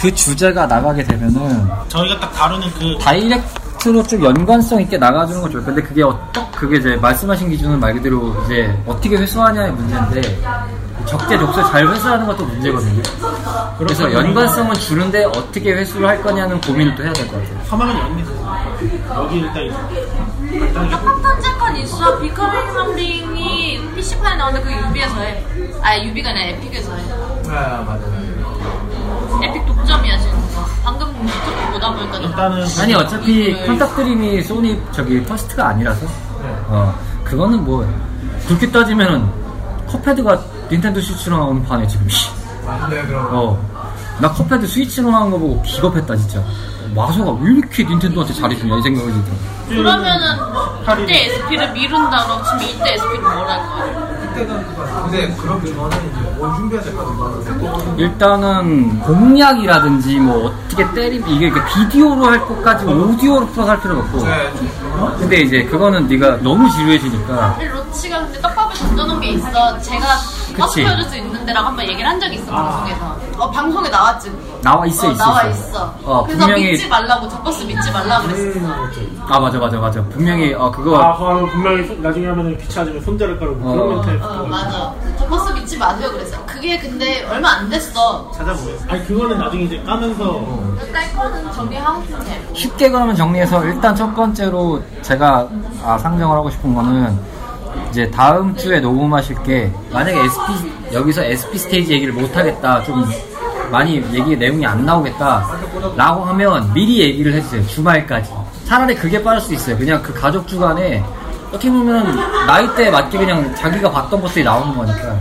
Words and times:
그 0.00 0.14
주제가 0.14 0.66
나가게 0.66 1.02
되면은 1.04 1.68
저희가 1.88 2.18
딱 2.20 2.32
다루는 2.32 2.68
그 2.78 2.96
다이렉트로 3.02 4.02
좀 4.04 4.24
연관성 4.24 4.80
있게 4.82 4.96
나가주는 4.96 5.40
건 5.42 5.50
좋아요. 5.50 5.64
근데 5.66 5.82
그게 5.82 6.02
어떻 6.02 6.50
그게 6.52 6.78
이제 6.78 6.96
말씀하신 6.96 7.50
기준은 7.50 7.78
말 7.78 7.92
그대로 7.94 8.34
이제 8.44 8.74
어떻게 8.86 9.16
회수하냐의 9.16 9.72
문제인데 9.72 10.40
적재적소 11.06 11.64
잘 11.70 11.86
회수하는 11.86 12.26
것도 12.26 12.44
문제거든요. 12.46 13.02
그래서 13.78 14.10
연관성은 14.12 14.74
주는데 14.74 15.24
어떻게 15.24 15.72
회수를 15.72 16.08
할 16.08 16.22
거냐는 16.22 16.60
고민을 16.60 16.94
또 16.94 17.02
해야 17.04 17.12
될 17.12 17.26
것 17.28 17.42
같아요. 17.42 17.64
서막은 17.66 17.98
연기죠. 17.98 18.30
여기 19.14 19.38
일단 20.52 20.88
팝탄 20.90 21.40
잭한 21.42 21.76
있어 21.76 22.18
비커밍 22.18 22.72
런딩이 22.74 23.80
PC판에 23.94 24.36
나오는데 24.36 24.66
그 24.66 24.86
유비에서 24.88 25.20
해. 25.20 25.44
아 25.82 25.98
유비가 26.02 26.30
아니라 26.30 26.46
에픽에서 26.48 26.94
해. 26.94 27.02
아 27.48 27.82
맞아요. 27.86 28.30
에픽 29.42 29.66
독점이야 29.90 30.18
지금. 30.18 30.40
방금 30.84 31.08
유튜브 31.24 31.72
보다 31.72 31.92
보니까 31.92 32.18
일단은 32.18 32.64
아니 32.80 32.94
어차피 32.94 33.66
퀀틱드림이 33.66 34.42
소니 34.42 34.80
저기 34.92 35.22
first가 35.24 35.68
아니라서 35.68 36.06
어 36.68 36.94
그거는 37.24 37.64
뭐 37.64 37.86
그렇게 38.46 38.70
따지면은 38.70 39.28
컵헤드가 39.88 40.40
닌텐도 40.70 41.00
스위치로 41.00 41.36
나오는 41.36 41.64
판에 41.64 41.86
지금 41.86 42.08
씨. 42.08 42.30
네 42.88 43.02
그럼. 43.06 43.58
어나 44.18 44.30
컵헤드 44.32 44.66
스위치로 44.66 45.10
나온 45.10 45.30
거 45.30 45.38
보고 45.38 45.60
기겁했다 45.62 46.14
진짜 46.16 46.42
마소가 46.94 47.32
왜 47.42 47.52
이렇게 47.52 47.84
닌텐도한테 47.84 48.32
잘해주냐 48.34 48.76
이 48.78 48.82
생각이 48.82 49.06
들더라 49.68 49.96
그러면은 49.96 51.02
이때 51.04 51.26
SP를 51.26 51.72
미룬다고 51.72 52.42
치면 52.44 52.62
이때 52.62 52.92
SP는 52.94 53.22
뭘 53.22 53.45
할 53.45 53.58
거야? 53.68 54.09
근데 54.34 55.34
그러기 55.36 55.74
전에 55.74 55.96
이제 55.96 56.30
뭘 56.38 56.54
준비해야 56.56 56.84
될것 56.84 57.18
같아요. 57.18 57.94
일단은 57.98 59.00
공략이라든지 59.00 60.18
뭐 60.20 60.46
어떻게 60.48 60.90
때리 60.92 61.22
이게 61.28 61.50
그 61.50 61.60
비디오로 61.66 62.24
할 62.24 62.40
것까지 62.46 62.84
오디오로 62.86 63.46
풀어서 63.48 63.70
할 63.72 63.80
필요는 63.80 64.02
없고 64.02 64.24
네. 64.24 64.52
근데 65.18 65.40
이제 65.40 65.64
그거는 65.64 66.06
네가 66.06 66.38
너무 66.42 66.70
지루해지니까 66.70 67.56
근데 67.58 67.68
로치가 67.72 68.18
근데 68.20 68.40
떡밥을 68.40 68.76
던져놓은 68.76 69.20
게 69.20 69.28
있어. 69.30 69.78
제가 69.80 70.06
그치. 70.54 70.84
펴줄 70.84 71.04
수 71.04 71.16
있는 71.16 71.44
데라고 71.46 71.68
한번 71.68 71.84
얘기를 71.88 72.06
한 72.08 72.18
적이 72.20 72.36
있어 72.36 72.50
방송에서. 72.52 73.16
어 73.38 73.50
방송에 73.50 73.88
나왔지 73.88 74.30
그거. 74.30 74.58
나와 74.62 74.86
있어 74.86 75.08
어, 75.08 75.12
있어 75.12 75.24
나와 75.24 75.42
있어. 75.44 75.68
있어. 75.68 75.94
어, 76.04 76.24
그래서 76.24 76.38
분명히- 76.44 76.70
믿지 76.72 76.88
말라고 76.88 77.28
저 77.28 77.42
버스 77.42 77.62
믿지 77.64 77.90
말라고 77.90 78.28
그랬어. 78.28 78.60
아 79.28 79.40
맞아 79.40 79.58
맞아 79.58 79.78
맞아 79.78 80.02
분명히 80.04 80.52
어 80.54 80.70
그거 80.70 80.98
아, 81.00 81.16
그거 81.16 81.46
분명히 81.46 81.86
손- 81.86 82.02
나중에 82.02 82.26
하면은 82.26 82.58
귀찮아지면 82.58 83.02
손대를 83.04 83.38
깔고 83.38 83.54
어. 83.68 83.72
그런 83.72 83.88
멘트 84.06 84.24
어 84.24 84.46
맞아. 84.46 84.94
저 85.18 85.26
버스 85.26 85.52
믿지 85.52 85.76
마세요 85.78 86.10
그랬어. 86.10 86.36
그게 86.46 86.78
근데 86.78 87.24
얼마 87.30 87.50
안 87.52 87.68
됐어. 87.70 88.30
찾아보세요. 88.32 88.76
아니 88.88 89.04
그거는 89.06 89.38
나중에 89.38 89.62
이제 89.64 89.80
까면서 89.84 90.40
딸 90.92 91.12
거는 91.14 91.52
정리하고 91.52 92.02
싶네. 92.04 92.42
쉽게 92.54 92.90
그러면 92.90 93.14
정리해서 93.16 93.64
일단 93.64 93.94
첫 93.94 94.14
번째로 94.14 94.82
제가 95.02 95.46
아, 95.84 95.96
상정을 95.98 96.36
하고 96.36 96.50
싶은 96.50 96.74
거는 96.74 97.18
이제 97.90 98.10
다음 98.10 98.54
주에 98.56 98.80
녹음하실 98.80 99.42
게 99.42 99.72
만약에 99.92 100.18
SP 100.20 100.94
여기서 100.94 101.24
SP 101.24 101.58
스테이지 101.58 101.92
얘기를 101.92 102.12
못 102.12 102.34
하겠다 102.36 102.82
좀 102.84 103.04
많이 103.70 103.96
얘기 104.12 104.36
내용이 104.36 104.64
안 104.64 104.84
나오겠다라고 104.84 106.24
하면 106.24 106.72
미리 106.72 107.00
얘기를 107.00 107.32
해주세요 107.34 107.66
주말까지 107.66 108.30
차라리 108.64 108.94
그게 108.94 109.22
빠를 109.22 109.40
수 109.40 109.52
있어요 109.54 109.76
그냥 109.76 110.02
그 110.02 110.14
가족 110.14 110.46
주간에 110.46 111.04
어떻게 111.48 111.70
보면 111.70 112.16
나이대에 112.46 112.90
맞게 112.90 113.18
그냥 113.18 113.54
자기가 113.56 113.90
봤던 113.90 114.20
것들이 114.20 114.44
나오는 114.44 114.76
거니까 114.76 115.18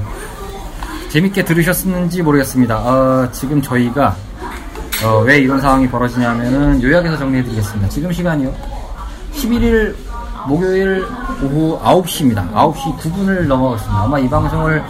재밌게 1.09 1.43
들으셨는지 1.43 2.21
모르겠습니다 2.21 2.77
어, 2.77 3.31
지금 3.31 3.61
저희가 3.61 4.15
어, 5.03 5.19
왜 5.19 5.37
이런 5.37 5.61
상황이 5.61 5.87
벌어지냐면은 5.87 6.81
요약해서 6.83 7.17
정리해드리겠습니다. 7.17 7.87
지금 7.87 8.11
시간이요. 8.11 8.53
11일 9.33 9.95
목요일 10.47 11.05
오후 11.43 11.79
9시입니다. 11.81 12.51
9시 12.53 12.97
9분을 12.97 13.47
넘어갔습니다. 13.47 14.03
아마 14.03 14.19
이 14.19 14.29
방송을 14.29 14.83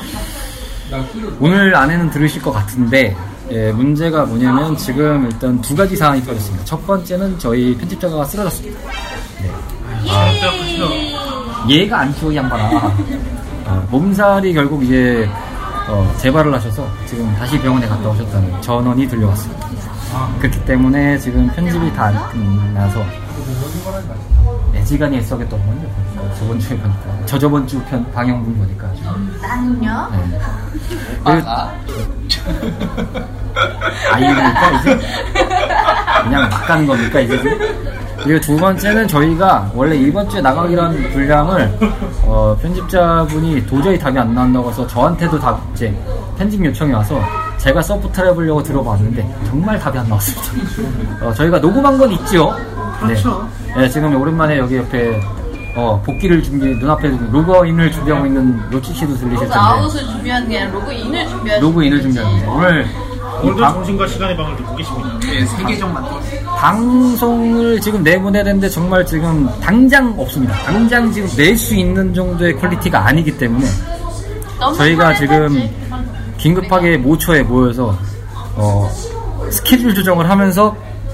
오늘 1.40 1.76
안에는 1.76 2.10
들으실 2.12 2.42
것 2.42 2.52
같은데 2.52 3.16
예, 3.52 3.72
문제가 3.72 4.26
뭐냐면 4.26 4.78
지금 4.78 5.26
일단 5.26 5.60
두 5.62 5.76
가지 5.76 5.96
상황이 5.96 6.22
터졌습니다. 6.24 6.66
첫 6.66 6.86
번째는 6.86 7.40
저희 7.40 7.76
편집자가 7.78 8.24
쓰러졌습니다. 8.26 8.80
얘가 11.68 12.00
안 12.00 12.14
키워 12.14 12.32
이 12.32 12.36
양반아. 12.36 12.94
어, 13.66 13.88
몸살이 13.92 14.54
결국 14.54 14.84
이제 14.84 15.28
어, 15.88 16.16
재발을 16.18 16.54
하셔서 16.54 16.88
지금 17.08 17.34
다시 17.36 17.60
병원에 17.60 17.88
갔다 17.88 18.10
오셨다는 18.10 18.62
전원이 18.62 19.08
들려왔습니다. 19.08 19.68
그렇기 20.40 20.66
때문에 20.66 21.18
지금 21.18 21.48
편집이 21.50 21.94
다안 21.94 22.30
끝나서 22.32 23.04
애지간히 24.76 25.18
애써겠던 25.18 25.60
건요. 25.60 25.90
저번 26.38 26.60
주에 26.60 26.78
보니까 26.78 27.26
저저번 27.26 27.68
주 27.68 27.80
편 27.86 28.10
방영분 28.12 28.58
보니까 28.58 28.88
아주. 28.88 29.02
나는요? 29.42 30.08
네. 30.12 30.40
그리고 31.24 31.48
아이니까 34.12 34.72
이제 34.80 35.00
그냥 36.24 36.50
막 36.50 36.66
가는 36.68 36.88
겁니까 36.88 37.20
이제 37.20 37.38
그리고 38.24 38.40
두 38.42 38.58
번째는 38.58 39.08
저희가 39.08 39.72
원래 39.74 39.96
이번 39.96 40.28
주에 40.30 40.42
나가기로 40.42 40.82
한 40.82 41.10
분량을 41.12 41.78
어, 42.24 42.56
편집자분이 42.62 43.66
도저히 43.66 43.98
답이 43.98 44.18
안 44.20 44.34
나온다고 44.34 44.70
해서 44.70 44.86
저한테도 44.88 45.40
답 45.40 45.60
이제 45.74 45.94
편집 46.38 46.64
요청이 46.66 46.92
와서 46.94 47.22
제가 47.58 47.82
서포트를 47.82 48.30
해보려고 48.32 48.62
들어봤는데 48.64 49.36
정말 49.48 49.80
답이 49.80 49.98
안 49.98 50.08
나왔습니다. 50.10 51.26
어, 51.26 51.34
저희가 51.34 51.60
녹음한 51.60 51.98
건 51.98 52.12
있죠. 52.12 52.54
그렇죠. 53.00 53.48
네. 53.68 53.82
네, 53.82 53.90
지금 53.90 54.16
오랜만에 54.20 54.58
여기 54.58 54.78
옆에 54.78 55.20
어, 55.76 56.02
복귀를 56.06 56.42
준비 56.44 56.68
눈앞에 56.76 57.10
로그인을 57.32 57.92
준비하고 57.92 58.26
있는 58.26 58.60
로치 58.70 58.94
씨도 58.94 59.16
들리실 59.18 59.40
텐데 59.48 59.54
아웃을 59.56 60.06
준비한 60.06 60.48
게 60.50 60.60
아니라 60.60 60.80
로그인을 60.80 61.28
준비한 61.28 61.62
로그인을 61.62 62.02
준비합니다. 62.02 62.52
오늘 62.52 62.86
이 62.86 63.46
오늘도 63.46 63.62
방, 63.62 63.74
정신과 63.76 64.08
시간의 64.08 64.36
방을 64.36 64.58
듣고 64.58 64.76
계십니다. 64.76 65.20
네, 65.22 65.78
정만 65.78 66.04
더. 66.04 66.20
방송을 66.58 67.80
지금 67.80 68.04
내보내야 68.04 68.44
되는데 68.44 68.68
정말 68.68 69.06
지금 69.06 69.48
당장 69.62 70.14
없습니다. 70.18 70.54
당장 70.66 71.12
지금 71.12 71.30
낼 71.38 71.56
수 71.58 71.76
있는 71.76 72.14
정도의 72.14 72.56
퀄리티가 72.58 73.06
아니기 73.08 73.38
때문에 73.38 73.66
저희가 74.76 75.14
지금. 75.16 75.70
긴급하게 76.38 76.96
모처에 76.98 77.44
모여서 77.44 77.98
어, 78.56 78.90
스케줄 79.52 79.94
조정을 79.94 80.30
하면서 80.30 80.74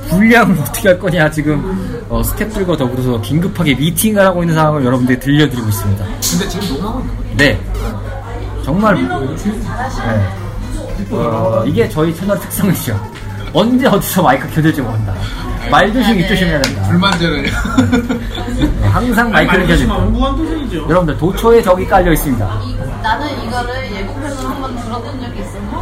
분량을 0.10 0.58
어떻게 0.60 0.90
할 0.90 1.00
거냐 1.00 1.30
지금 1.32 2.06
어, 2.10 2.22
스태프들과 2.24 2.78
더불어서 2.78 3.20
긴급하게 3.22 3.76
미팅을 3.76 4.24
하고 4.26 4.44
있는 4.44 4.56
상황을 4.56 4.84
여러분들이 4.86 5.20
들려드리고 5.20 5.68
있습니다. 5.68 6.06
근데 6.06 6.48
지금 6.50 6.68
녹음하고 6.70 7.00
있는 7.00 7.16
거죠? 7.18 7.36
네. 7.38 7.60
정말 8.64 8.96
네. 8.96 10.28
어, 11.12 11.64
이게 11.66 11.88
저희 11.90 12.14
채널 12.16 12.40
특성이죠. 12.40 13.00
언제 13.54 13.88
어디서 13.88 14.22
마이크 14.24 14.48
켜질지 14.54 14.82
모른다. 14.82 15.14
말 15.72 15.92
조심히 15.92 16.28
조심해야 16.28 16.62
된다. 16.62 16.84
불만제를. 16.90 17.44
네, 17.44 18.88
항상 18.88 19.32
마이크를 19.32 19.68
켜질 19.68 19.88
말씀하시면 19.88 19.98
다 19.98 20.06
무한도전이죠. 20.20 20.78
여러분들 20.90 21.18
도초에 21.18 21.62
적이 21.62 21.88
깔려 21.88 22.12
있습니다. 22.14 22.62
이- 22.64 22.76
나는 23.02 23.28
이거를 23.48 23.92
예고편으로 23.96 24.48
한번 24.50 24.76
들어본 24.78 25.22
적이 25.22 25.40
있었나? 25.42 25.72
네. 25.72 25.75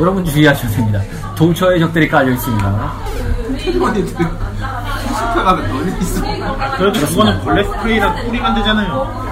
여러분 0.00 0.24
주의하셔야 0.24 0.70
됩니다. 0.70 1.00
도초에 1.36 1.78
적들이 1.78 2.08
깔려 2.08 2.32
있습니다. 2.32 2.92
너네 3.78 4.00
있어. 4.00 4.24
아, 5.36 5.56
그래도 6.76 7.00
그거는 7.06 7.40
벌레 7.42 7.64
스프레이라 7.64 8.14
뿌리면 8.14 8.54
되잖아요. 8.56 9.24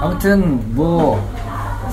아무튼 0.00 0.60
뭐 0.74 1.34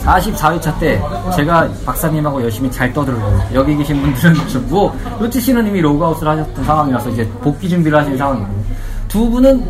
44회차 0.03 0.77
때 0.79 1.01
제가 1.35 1.69
박사님하고 1.85 2.41
열심히 2.43 2.69
잘 2.69 2.91
떠들고 2.91 3.21
여기 3.53 3.75
계신 3.77 4.01
분들은 4.01 4.47
좀 4.49 4.65
뭐 4.69 4.93
로치 5.19 5.39
씨는 5.39 5.65
이미 5.67 5.79
로그아웃을 5.81 6.27
하셨던 6.27 6.65
상황이라서 6.65 7.09
이제 7.11 7.27
복귀 7.41 7.69
준비를 7.69 7.97
하시는 7.97 8.17
상황이고 8.17 8.47
두 9.07 9.29
분은 9.29 9.65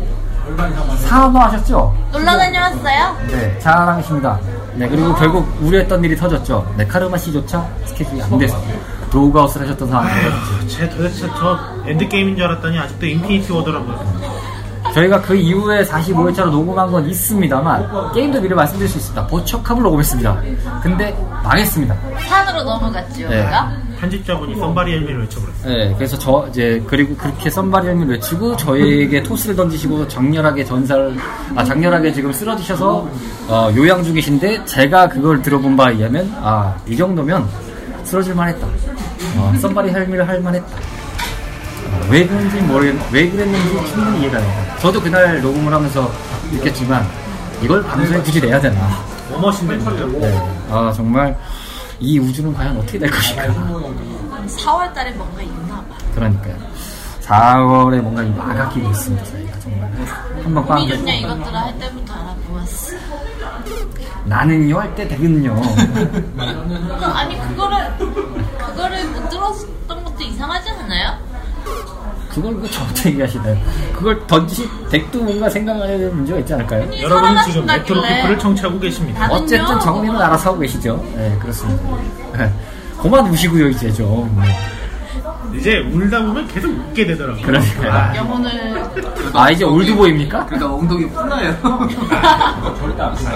사업하셨죠? 1.06 1.94
놀러 2.12 2.36
다녀왔어요? 2.36 3.16
네, 3.28 3.58
잘하십니다. 3.60 4.38
네, 4.76 4.88
그리고 4.88 5.14
결국 5.14 5.46
우려했던 5.62 6.02
일이 6.04 6.16
터졌죠. 6.16 6.74
네, 6.76 6.86
카르마 6.86 7.16
씨조차 7.16 7.66
스케줄이 7.84 8.20
안 8.22 8.38
돼서 8.38 8.60
로그아웃을 9.12 9.62
하셨던 9.62 9.88
상황이에요. 9.88 10.32
제 10.68 10.88
도대체 10.88 11.28
저 11.38 11.58
엔드게임인 11.86 12.36
줄 12.36 12.44
알았더니 12.44 12.78
아직도 12.78 13.06
인피니티 13.06 13.52
워더라고요. 13.52 14.44
저희가 14.94 15.20
그 15.22 15.34
이후에 15.34 15.84
45회차로 15.84 16.50
녹음한 16.50 16.90
건 16.90 17.08
있습니다만 17.08 18.12
게임도 18.12 18.40
미리 18.40 18.54
말씀드릴 18.54 18.88
수 18.88 18.98
있습니다. 18.98 19.26
보척함을 19.26 19.82
녹음했습니다. 19.82 20.42
근데 20.82 21.16
망했습니다. 21.42 21.96
산으로 22.28 22.62
넘어갔지요, 22.64 23.28
네. 23.28 23.40
우리가? 23.42 23.72
편집자분이 24.04 24.56
썬바리 24.56 24.92
헬미를 24.92 25.20
외쳐버렸어요. 25.22 25.76
네, 25.76 25.94
그래서 25.96 26.18
저 26.18 26.46
이제 26.50 26.82
그리고 26.86 27.14
그렇게 27.16 27.48
썬바리를 27.48 28.06
외치고 28.08 28.56
저에게 28.56 29.22
토스를 29.22 29.56
던지시고 29.56 30.06
장렬하게 30.08 30.64
전사를 30.64 31.16
아 31.56 31.64
장렬하게 31.64 32.12
지금 32.12 32.32
쓰러지셔서 32.32 33.08
어, 33.48 33.70
요양 33.76 34.02
중이신데 34.02 34.64
제가 34.66 35.08
그걸 35.08 35.40
들어본 35.42 35.76
바에 35.76 35.94
의하면 35.94 36.30
아 36.42 36.74
이 36.86 36.96
정도면 36.96 37.48
쓰러질 38.04 38.34
만했다. 38.34 38.66
어, 39.36 39.54
썸바리 39.60 39.90
헬미를 39.90 40.28
할 40.28 40.40
만했다. 40.40 40.66
어, 40.66 42.06
왜 42.10 42.26
그런지 42.26 42.56
모르겠, 42.62 42.94
왜 43.10 43.30
그랬는지 43.30 43.68
충분히 43.90 44.20
이해가 44.22 44.38
됩니다. 44.38 44.76
저도 44.78 45.00
그날 45.00 45.40
녹음을 45.40 45.72
하면서 45.72 46.10
느꼈지만 46.52 47.06
이걸 47.62 47.82
방송에 47.82 48.18
굳이 48.20 48.40
내야 48.40 48.60
되나. 48.60 48.76
뭐 49.30 49.40
머신댄데요? 49.40 50.06
네. 50.20 50.48
아 50.70 50.92
정말 50.94 51.36
이 52.00 52.18
우주는 52.18 52.52
과연 52.52 52.76
어떻게 52.76 52.98
될 52.98 53.10
것인가. 53.10 53.44
4월 53.46 54.92
달에 54.92 55.10
뭔가 55.12 55.42
있나 55.42 55.76
봐. 55.76 55.96
그러니까요. 56.14 56.56
4월에 57.22 58.00
뭔가 58.00 58.22
이 58.22 58.28
막아끼고 58.30 58.90
있습니다. 58.90 59.24
저희가 59.24 59.58
정말 59.60 59.90
한번 60.42 60.66
빵. 60.66 60.78
꿈이 60.78 60.88
좋냐 60.90 61.14
이것들을 61.14 61.56
할 61.56 61.78
때부터 61.78 62.12
알아보았어. 62.14 62.96
나는요 64.24 64.78
할 64.80 64.94
때. 64.94 65.08
그, 65.08 65.14
아니 67.04 67.38
그거를 67.48 67.96
그거를 68.58 69.04
못 69.10 69.28
들었던 69.28 69.73
그걸 72.34 72.56
왜 72.60 72.68
저한테 72.70 73.10
얘기하시나요? 73.10 73.56
그걸 73.94 74.26
던지 74.26 74.68
덱도 74.90 75.22
뭔가 75.22 75.48
생각해야 75.48 75.98
될 75.98 76.10
문제가 76.10 76.38
있지 76.40 76.54
않을까요? 76.54 76.88
여러분은 77.02 77.42
지금. 77.44 77.66
레트로 77.66 78.02
피플을 78.02 78.38
청취하고 78.38 78.78
계십니다. 78.80 79.28
어쨌든 79.30 79.78
정리는 79.80 80.20
알아서 80.20 80.50
하고 80.50 80.60
계시죠. 80.60 81.02
네 81.16 81.36
그렇습니다. 81.40 81.82
네. 82.36 82.52
그만 83.00 83.26
우시고요 83.28 83.68
이제 83.68 83.92
좀. 83.92 84.36
네. 84.42 85.58
이제 85.58 85.78
울다 85.78 86.20
보면 86.26 86.48
계속 86.48 86.68
웃게 86.70 87.06
되더라고요. 87.06 87.42
그러니까요. 87.46 88.16
영혼을 88.16 88.82
아 89.32 89.50
이제 89.50 89.64
올드보입니까? 89.64 90.46
그러니까 90.46 90.74
엉덩이 90.74 91.08
푸나요. 91.10 91.54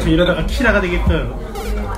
저 0.02 0.08
이러다가 0.08 0.44
키라가 0.46 0.80
되겠어요. 0.80 1.38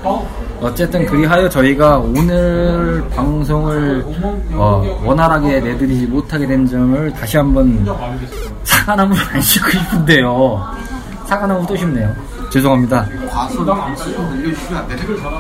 어 0.02 0.29
쨌든 0.75 1.07
그리하여 1.07 1.49
저희가 1.49 1.99
오늘 1.99 3.03
방송을 3.17 4.05
어, 4.53 5.01
원활하게 5.05 5.61
내드리지 5.61 6.07
못하게 6.07 6.47
된 6.47 6.67
점을 6.67 7.12
다시 7.12 7.37
한번 7.39 7.85
사과나무를 8.65 9.23
안 9.33 9.41
싣고 9.41 9.71
싶은데요. 9.71 10.71
사과나무 11.27 11.67
또 11.67 11.77
싶네요. 11.77 12.15
죄송합니다. 12.51 13.07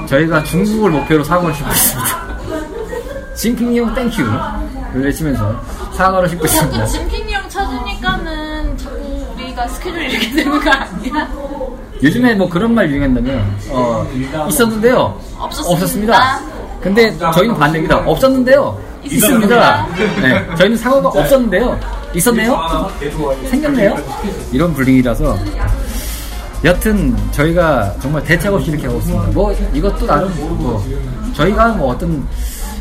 저희가 0.06 0.42
중국을 0.44 0.90
목표로 0.90 1.24
사과를 1.24 1.54
싣고 1.54 1.70
있습니다. 1.70 2.30
징핑이 3.34 3.78
형 3.78 3.94
땡큐를 3.94 4.30
외치면서 4.94 5.60
사과를 5.92 6.28
싣고 6.28 6.44
있습니다. 6.46 6.78
자꾸 6.86 6.90
짐킹이 6.92 7.32
형 7.32 7.48
찾으니까는 7.48 8.76
자꾸 8.78 9.26
우리가 9.34 9.66
스케줄이 9.68 10.10
이렇게 10.10 10.30
되는 10.32 10.60
거 10.60 10.70
아니야? 10.70 11.28
요즘에 12.02 12.34
뭐 12.34 12.48
그런 12.48 12.74
말 12.74 12.88
유행한다면 12.90 13.44
어, 13.70 14.06
있었는데요. 14.48 15.18
없었습니다. 15.38 16.40
근데 16.80 17.16
저희는 17.34 17.54
반대입니다. 17.56 17.98
없었는데요. 17.98 18.78
있습니다. 19.04 19.86
네, 20.22 20.56
저희는 20.56 20.76
사과가 20.76 21.08
없었는데요. 21.08 21.78
있었네요. 22.14 22.58
생겼네요. 23.50 23.96
이런 24.52 24.72
불링이라서 24.74 25.36
여튼 26.64 27.16
저희가 27.30 27.94
정말 28.00 28.22
대책 28.24 28.52
없이 28.52 28.70
이렇게 28.70 28.86
하고 28.86 28.98
있습니다. 28.98 29.28
뭐 29.32 29.52
이것도 29.72 30.06
나름 30.06 30.30
뭐 30.58 30.84
저희가 31.34 31.68
뭐 31.68 31.92
어떤 31.92 32.26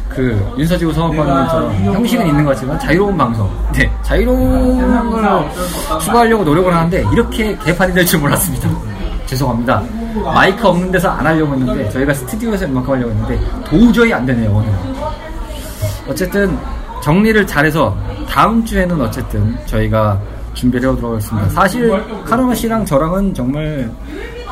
그 0.09 0.53
윤서지구 0.57 0.91
성악관님처럼 0.93 1.83
형식은 1.95 2.27
있는 2.27 2.43
것 2.43 2.51
같지만 2.55 2.79
자유로운 2.79 3.17
방송, 3.17 3.49
네 3.73 3.89
자유로운 4.01 5.11
걸 5.11 5.49
추구하려고 6.01 6.43
노력을 6.43 6.73
하는데 6.73 7.05
이렇게 7.13 7.57
개판이 7.63 7.93
될 7.93 8.05
줄 8.05 8.19
몰랐습니다. 8.19 8.69
죄송합니다. 9.29 9.83
마이크 10.33 10.67
없는 10.67 10.91
데서 10.91 11.09
안 11.09 11.25
하려고 11.25 11.53
했는데 11.53 11.87
저희가 11.89 12.13
스튜디오에서 12.13 12.65
이만큼 12.65 12.93
하려고 12.93 13.11
했는데 13.11 13.39
도저히 13.63 14.11
안 14.11 14.25
되네요 14.25 14.51
오늘. 14.51 14.69
어쨌든 16.07 16.57
정리를 17.03 17.45
잘해서 17.45 17.95
다음 18.27 18.65
주에는 18.65 18.99
어쨌든 18.99 19.55
저희가 19.67 20.19
준비를 20.55 20.89
해오도록 20.89 21.11
하겠습니다. 21.11 21.49
사실 21.49 22.23
카르마 22.25 22.55
씨랑 22.55 22.85
저랑은 22.85 23.33
정말 23.35 23.89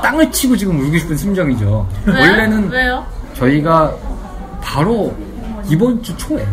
땅을 0.04 0.32
치고 0.32 0.56
지금 0.56 0.80
울고 0.80 0.98
싶은 1.00 1.18
심정이죠. 1.18 1.88
왜요? 2.06 2.20
원래는 2.20 2.70
왜요? 2.70 3.04
저희가 3.34 3.92
바로 4.62 5.14
이번 5.70 6.02
주 6.04 6.16
초에 6.18 6.46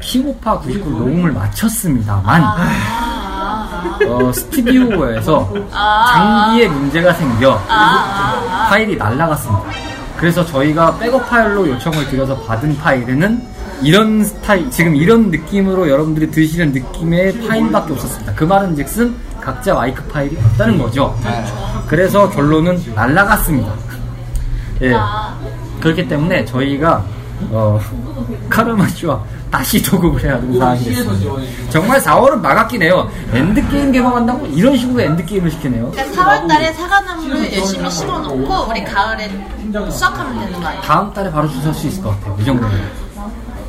킹오파 0.00 0.60
99 0.60 0.90
녹음을 0.90 1.32
마쳤습니다만 1.32 2.42
아, 2.42 3.15
어, 4.08 4.32
스튜디오에서 4.32 5.52
아. 5.72 6.12
장비에 6.12 6.68
문제가 6.68 7.12
생겨 7.12 7.60
아, 7.68 8.40
아, 8.50 8.66
파일이 8.68 8.96
날라갔습니다. 8.96 9.64
그래서 10.16 10.44
저희가 10.44 10.98
백업 10.98 11.28
파일로 11.28 11.68
요청을 11.68 12.06
드려서 12.08 12.36
받은 12.40 12.76
파일에는 12.78 13.56
이런 13.82 14.24
스타일, 14.24 14.70
지금 14.70 14.96
이런 14.96 15.30
느낌으로 15.30 15.88
여러분들이 15.88 16.30
드시는 16.30 16.72
느낌의 16.72 17.46
파일밖에 17.46 17.92
없었습니다. 17.92 18.34
그 18.34 18.44
말은 18.44 18.74
즉슨 18.74 19.14
각자 19.40 19.74
마이크 19.74 20.02
파일이 20.04 20.36
없다는 20.36 20.78
거죠. 20.78 21.14
그래서 21.86 22.28
결론은 22.30 22.82
날라갔습니다. 22.94 23.72
예. 24.82 24.94
아. 24.94 25.36
그렇기 25.80 26.08
때문에 26.08 26.44
저희가 26.46 27.04
어, 27.50 27.78
카르마 28.48 28.88
씨와 28.88 29.22
다시 29.56 29.82
녹음을 29.82 30.22
해야 30.22 30.34
하는 30.34 30.58
상황이 30.58 30.84
됐습니다. 30.84 31.70
정말 31.70 31.98
4월은 31.98 32.40
막았긴 32.40 32.82
해요. 32.82 33.10
엔드게임 33.32 33.90
개방한다고 33.90 34.46
이런 34.48 34.76
식으로 34.76 35.00
엔드게임을 35.00 35.50
시키네요. 35.50 35.90
그러니까 35.92 36.22
4월 36.22 36.46
달에 36.46 36.72
사과나무를 36.74 37.56
열심히 37.56 37.90
심어놓고 37.90 38.66
우리 38.70 38.84
가을에 38.84 39.30
수확하면 39.90 40.44
되는 40.44 40.60
거 40.60 40.66
아니야? 40.68 40.80
다음 40.82 41.10
달에 41.12 41.30
바로 41.30 41.48
출소할 41.48 41.74
수 41.74 41.86
있을 41.86 42.02
것 42.02 42.10
같아요. 42.10 42.36
이 42.38 42.44
정도면. 42.44 43.06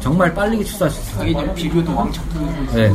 정말 0.01 0.33
빠르게 0.33 0.61
출소할 0.63 0.91
수 0.91 0.99
있어요. 1.01 1.27
이게 1.27 1.53
비교도 1.53 1.95
왕창 1.95 2.23
네. 2.73 2.91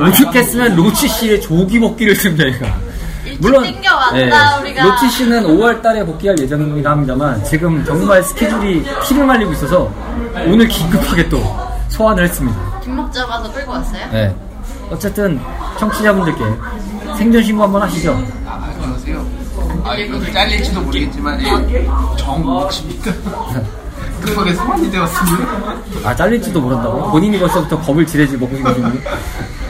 오죽했으면 0.00 0.76
로치 0.76 1.08
씨의 1.08 1.40
조기 1.40 1.80
복귀를 1.80 2.14
좀 2.16 2.36
저희가. 2.36 2.66
일찍 3.24 3.42
땡겨왔다, 3.42 4.60
우리가. 4.60 4.84
로치 4.84 5.10
씨는 5.10 5.44
5월 5.44 5.82
달에 5.82 6.04
복귀할 6.04 6.38
예정이긴 6.38 6.86
합니다만 6.86 7.42
지금 7.44 7.84
정말 7.84 8.22
스케줄이 8.22 8.84
피를 9.04 9.24
말리고 9.26 9.52
있어서 9.52 9.92
오늘 10.46 10.68
긴급하게 10.68 11.28
또 11.28 11.69
소환을 11.90 12.24
했습니다. 12.24 12.80
뒷목 12.80 13.12
잡아서 13.12 13.52
끌고 13.52 13.72
왔어요? 13.72 14.06
네. 14.10 14.34
어쨌든 14.90 15.40
청취자분들께 15.78 16.44
생존 17.16 17.42
신고 17.42 17.64
한번 17.64 17.82
하시죠. 17.82 18.12
아, 18.46 18.70
안녕하세요. 18.72 19.26
아, 19.84 19.94
이거 19.96 20.32
잘릴지도 20.32 20.80
모르겠지만, 20.80 21.40
예, 21.70 21.86
정욱입니다. 22.16 23.12
급하게 24.20 24.52
소환이 24.52 24.90
되었습니다. 24.90 25.74
아 26.04 26.14
잘릴지도 26.14 26.60
모른다고? 26.60 27.10
본인이 27.10 27.38
벌써부터 27.38 27.80
겁을 27.80 28.06
지레지 28.06 28.36
먹고 28.36 28.54
계시는데 28.54 29.00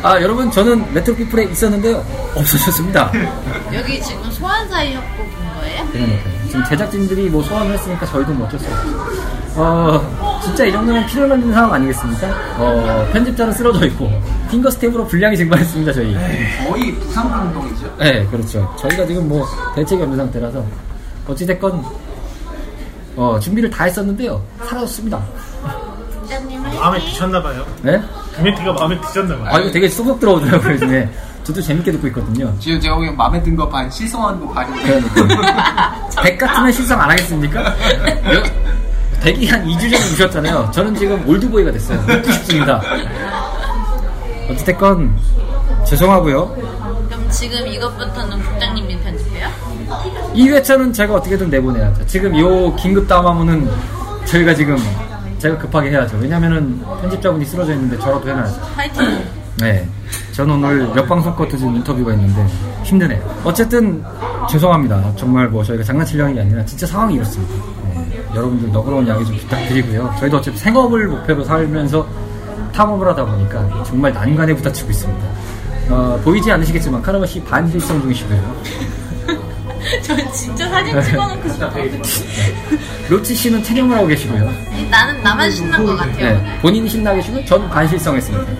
아 0.02 0.20
여러분 0.20 0.50
저는 0.50 0.92
레트로 0.92 1.16
피플에 1.16 1.44
있었는데요 1.44 2.04
없어졌습니다 2.34 3.12
여기 3.72 4.02
지금 4.02 4.28
소환사의 4.30 4.94
협곡인 4.96 5.54
거예요? 5.56 5.86
그러니까요 5.92 6.46
지금 6.48 6.64
제작진들이 6.64 7.28
뭐 7.30 7.42
소환을 7.44 7.74
했으니까 7.74 8.06
저희도 8.06 8.32
뭐 8.32 8.46
어쩔 8.48 8.58
수 8.58 8.66
없죠 8.66 9.06
어 9.56 10.29
진짜 10.42 10.64
이 10.64 10.72
정도면 10.72 11.06
필요없는 11.06 11.52
상황 11.52 11.74
아니겠습니까? 11.74 12.26
어 12.58 13.08
편집자는 13.12 13.52
쓰러져 13.52 13.86
있고 13.86 14.10
핑거 14.50 14.70
스텝으로 14.70 15.06
분량이 15.06 15.36
증발했습니다 15.36 15.92
저희 15.92 16.14
거의 16.66 16.94
부산공동이죠. 16.96 17.96
네 17.98 18.24
그렇죠 18.30 18.74
저희가 18.78 19.06
지금 19.06 19.28
뭐 19.28 19.46
대책이 19.76 20.02
없는 20.02 20.16
상태라서 20.16 20.64
어찌됐건 21.28 21.84
어 23.16 23.38
준비를 23.40 23.68
다 23.70 23.84
했었는데요 23.84 24.42
사라졌습니다 24.64 25.22
부장님 26.22 26.62
마음에! 26.62 26.98
드셨나봐요. 27.00 27.66
네? 27.82 28.00
김혜태가 28.36 28.72
마음에 28.72 29.00
드셨나봐요. 29.00 29.54
아 29.54 29.58
이거 29.60 29.70
되게 29.70 29.88
쏙쏙 29.88 30.20
들어오더라고요 30.20 30.72
요즘에 30.74 31.10
저도 31.44 31.60
재밌게 31.60 31.90
듣고 31.92 32.06
있거든요 32.08 32.52
지금 32.60 32.80
제가 32.80 32.94
보기엔 32.96 33.16
마음에 33.16 33.42
든 33.42 33.56
거 33.56 33.68
반, 33.68 33.90
실성한 33.90 34.38
거 34.40 34.48
반인데. 34.52 35.00
백 36.22 36.38
같으면 36.38 36.70
실성 36.72 37.00
안 37.00 37.10
하겠습니까? 37.10 37.74
여- 39.20 39.24
백이 39.24 39.46
한 39.48 39.64
2주 39.66 39.90
전에 39.90 39.96
오셨잖아요. 40.12 40.70
저는 40.72 40.94
지금 40.94 41.28
올드보이가 41.28 41.70
됐어요. 41.72 42.04
듣고 42.06 42.32
싶습니다. 42.32 42.80
어찌됐건, 44.50 45.14
죄송하고요. 45.86 46.48
그럼 47.08 47.28
지금 47.30 47.66
이것부터는 47.66 48.40
국장님이 48.42 48.98
편집해요? 49.00 49.48
2회차는 50.34 50.92
제가 50.94 51.14
어떻게든 51.14 51.50
내보내야죠. 51.50 52.06
지금 52.06 52.38
요 52.38 52.74
긴급 52.76 53.06
담화문은 53.06 53.70
저희가 54.24 54.54
지금 54.54 54.76
제가 55.38 55.56
급하게 55.58 55.90
해야죠. 55.90 56.16
왜냐면은 56.18 56.80
편집자분이 57.00 57.44
쓰러져 57.44 57.72
있는데 57.74 57.98
저라도 57.98 58.28
해놔야죠. 58.28 58.60
화이팅! 58.76 59.24
네. 59.58 59.88
저는 60.32 60.54
오늘 60.54 60.86
몇 60.94 61.06
방송 61.06 61.34
것도 61.34 61.56
지금 61.56 61.76
인터뷰가 61.76 62.12
있는데 62.12 62.46
힘드네요. 62.84 63.20
어쨌든 63.44 64.02
죄송합니다. 64.48 65.12
정말 65.16 65.48
뭐 65.48 65.62
저희가 65.62 65.84
장난치려는 65.84 66.34
게 66.34 66.40
아니라 66.40 66.64
진짜 66.64 66.86
상황이 66.86 67.14
이렇습니다. 67.14 67.54
네. 68.30 68.36
여러분들 68.36 68.72
너그러운 68.72 69.06
양해 69.08 69.24
좀 69.24 69.36
부탁드리고요. 69.36 70.14
저희도 70.20 70.36
어차피 70.38 70.56
생업을 70.58 71.06
목표로 71.08 71.44
살면서 71.44 72.06
탐험을 72.72 73.06
하다 73.08 73.24
보니까 73.26 73.84
정말 73.84 74.12
난관에 74.12 74.54
부딪히고 74.54 74.90
있습니다. 74.90 75.28
어, 75.90 76.20
보이지 76.22 76.50
않으시겠지만 76.52 77.02
카르마 77.02 77.26
씨 77.26 77.42
반실성 77.42 78.00
중이시고요. 78.02 78.56
저 80.02 80.32
진짜 80.32 80.68
사진 80.68 81.02
찍어놓고 81.02 81.48
싶어. 81.48 81.70
로치 83.10 83.34
씨는 83.34 83.62
체념을 83.62 83.96
하고 83.96 84.06
계시고요. 84.06 84.48
나는 84.88 85.20
나만 85.22 85.50
신난 85.50 85.84
것 85.84 85.96
같아요. 85.96 86.36
네, 86.36 86.58
본인이 86.62 86.88
신나 86.88 87.12
계시고 87.14 87.44
저는 87.44 87.68
반실성했습니다. 87.70 88.52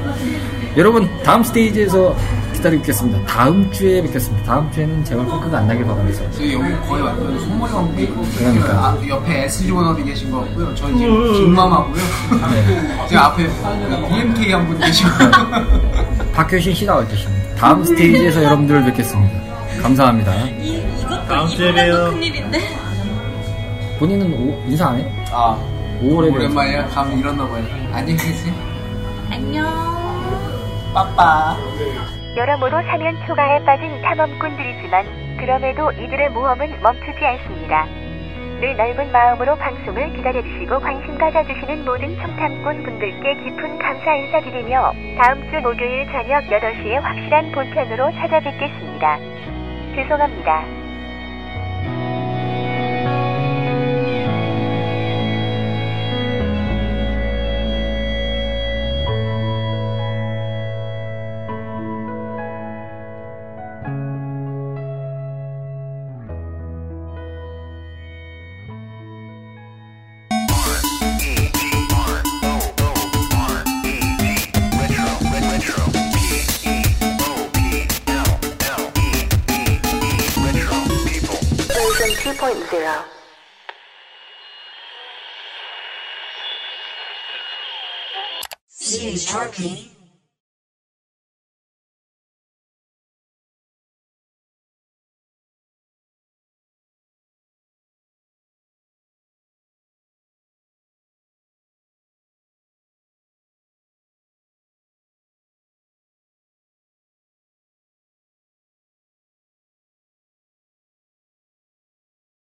여러분 0.77 1.09
다음 1.23 1.43
스테이지에서 1.45 2.17
기다리고 2.61 2.81
있겠습니다. 2.83 3.25
다음 3.27 3.71
주에 3.73 4.03
뵙겠습니다. 4.03 4.45
다음 4.47 4.71
주에는 4.71 5.03
제발 5.05 5.25
포크가 5.25 5.59
안 5.59 5.67
나길 5.67 5.85
바라면서 5.87 6.31
저희 6.33 6.53
여기 6.53 6.65
거의 6.87 7.03
완전 7.03 7.41
손머리 7.41 7.73
왕국 7.73 8.29
그러니까. 8.39 8.69
아, 8.73 8.99
옆에 9.09 9.45
SG 9.45 9.71
원업이 9.71 10.05
계신 10.05 10.31
것 10.31 10.41
같고요. 10.41 10.75
저는 10.75 10.99
지금 10.99 11.33
빅맘하고요. 11.33 12.03
제가 13.09 13.27
앞에 13.27 13.47
BMK 14.09 14.53
한 14.53 14.67
분 14.67 14.79
계시고. 14.79 15.09
박효신 16.35 16.75
씨 16.75 16.85
나와 16.87 17.05
계십니다. 17.07 17.55
다음 17.57 17.83
스테이지에서 17.85 18.45
여러분들을 18.45 18.85
뵙겠습니다. 18.85 19.41
감사합니다. 19.83 20.35
이, 20.61 20.83
이것도 21.01 21.27
다음 21.27 21.49
주에 21.49 21.71
이번에도 21.71 21.97
봬요. 21.97 22.11
큰일인데. 22.13 22.61
본인은 23.99 24.33
오- 24.35 24.63
인사 24.69 24.89
안 24.89 24.97
해요? 24.99 25.11
아, 25.33 25.59
5월에 26.03 26.35
오랜만이야. 26.35 26.89
감 26.89 27.19
잃었나 27.19 27.47
봐요. 27.49 27.65
안녕히 27.93 28.17
계세요. 28.23 28.55
안녕. 29.31 29.67
빠빠. 30.93 31.57
여러모로 32.37 32.83
사면 32.83 33.17
초가에 33.27 33.65
빠진 33.65 34.01
탐험꾼들이지만 34.03 35.37
그럼에도 35.37 35.91
이들의 35.93 36.31
모험은 36.31 36.81
멈추지 36.81 37.25
않습니다. 37.25 37.87
늘 38.61 38.77
넓은 38.77 39.11
마음으로 39.11 39.57
방송을 39.57 40.13
기다려주시고 40.13 40.81
관심 40.81 41.19
가져주시는 41.19 41.85
모든 41.85 42.15
청탐꾼 42.19 42.83
분들께 42.85 43.35
깊은 43.35 43.79
감사 43.79 44.15
인사드리며 44.15 44.93
다음 45.19 45.51
주 45.51 45.61
목요일 45.61 46.07
저녁 46.13 46.45
8시에 46.45 47.01
확실한 47.01 47.53
본편으로 47.53 48.13
찾아뵙겠습니다. 48.13 49.19
죄송합니다. 49.97 50.80
2.0 82.51 83.05
CHRP 88.81 90.00